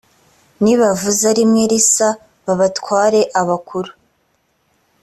[0.63, 2.07] nibavuza rimwe risa
[2.45, 3.91] ba batware abakuru